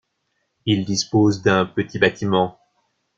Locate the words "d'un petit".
1.43-1.99